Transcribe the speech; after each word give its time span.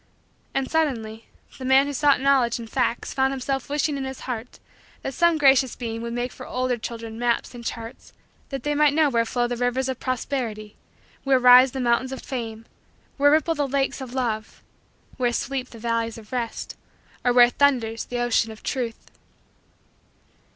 And, 0.55 0.67
suddenly, 0.71 1.27
the 1.59 1.63
man 1.63 1.85
who 1.85 1.93
sought 1.93 2.19
Knowledge 2.19 2.59
in 2.59 2.65
facts 2.65 3.13
found 3.13 3.31
himself 3.33 3.69
wishing 3.69 3.97
in 3.97 4.03
his 4.05 4.21
heart 4.21 4.57
that 5.03 5.13
some 5.13 5.37
gracious 5.37 5.75
being 5.75 6.01
would 6.01 6.13
make 6.13 6.31
for 6.31 6.47
older 6.47 6.75
children 6.77 7.19
maps 7.19 7.53
and 7.53 7.63
charts 7.63 8.11
that 8.49 8.63
they 8.63 8.73
might 8.73 8.95
know 8.95 9.09
where 9.11 9.25
flow 9.25 9.45
the 9.45 9.55
rivers 9.57 9.87
of 9.87 9.99
prosperity, 9.99 10.75
where 11.23 11.37
rise 11.37 11.71
the 11.73 11.79
mountains 11.79 12.11
of 12.11 12.23
fame, 12.23 12.65
where 13.17 13.29
ripple 13.29 13.53
the 13.53 13.67
lakes 13.67 14.01
of 14.01 14.15
love, 14.15 14.63
where 15.17 15.31
sleep 15.31 15.69
the 15.69 15.77
valleys 15.77 16.17
of 16.17 16.31
rest, 16.31 16.75
or 17.23 17.31
where 17.31 17.51
thunders 17.51 18.05
the 18.05 18.17
ocean 18.17 18.49
of 18.51 18.63
truth. 18.63 19.11